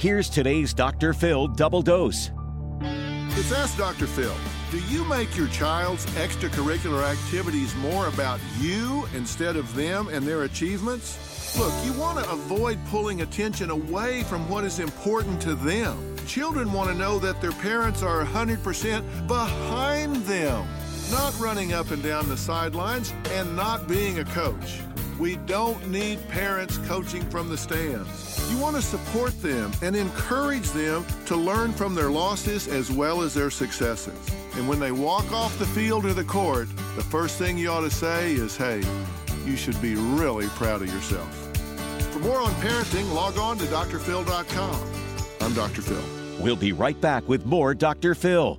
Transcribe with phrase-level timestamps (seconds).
[0.00, 1.12] Here's today's Dr.
[1.12, 2.30] Phil double dose.
[2.80, 4.06] It's Ask Dr.
[4.06, 4.34] Phil.
[4.70, 10.44] Do you make your child's extracurricular activities more about you instead of them and their
[10.44, 11.54] achievements?
[11.58, 16.16] Look, you want to avoid pulling attention away from what is important to them.
[16.26, 20.66] Children want to know that their parents are 100% behind them,
[21.10, 24.80] not running up and down the sidelines and not being a coach.
[25.20, 28.50] We don't need parents coaching from the stands.
[28.50, 33.20] You want to support them and encourage them to learn from their losses as well
[33.20, 34.18] as their successes.
[34.54, 37.82] And when they walk off the field or the court, the first thing you ought
[37.82, 38.82] to say is, hey,
[39.44, 41.28] you should be really proud of yourself.
[42.12, 44.90] For more on parenting, log on to drphil.com.
[45.42, 45.82] I'm Dr.
[45.82, 46.42] Phil.
[46.42, 48.14] We'll be right back with more Dr.
[48.14, 48.58] Phil.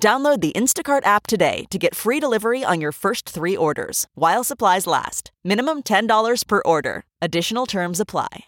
[0.00, 4.42] Download the Instacart app today to get free delivery on your first three orders while
[4.44, 5.32] supplies last.
[5.44, 7.04] Minimum $10 per order.
[7.20, 8.44] Additional terms apply.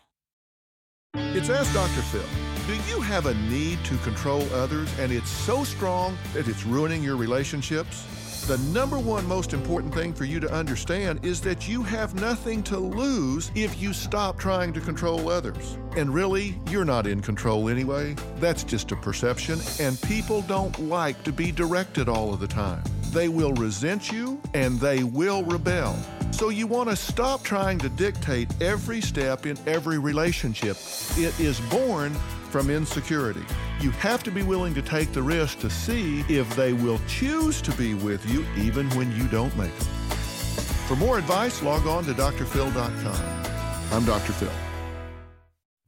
[1.15, 2.03] It's Ask Dr.
[2.03, 2.23] Phil.
[2.69, 7.03] Do you have a need to control others and it's so strong that it's ruining
[7.03, 8.07] your relationships?
[8.47, 12.63] The number one most important thing for you to understand is that you have nothing
[12.65, 15.79] to lose if you stop trying to control others.
[15.97, 18.17] And really, you're not in control anyway.
[18.37, 22.83] That's just a perception, and people don't like to be directed all of the time.
[23.13, 25.97] They will resent you and they will rebel.
[26.33, 30.77] So you want to stop trying to dictate every step in every relationship.
[31.17, 32.15] It is born
[32.51, 33.45] from insecurity.
[33.81, 37.61] You have to be willing to take the risk to see if they will choose
[37.63, 39.89] to be with you even when you don't make them.
[40.89, 43.93] For more advice, log on to drphil.com.
[43.93, 44.33] I'm Dr.
[44.33, 44.70] Phil.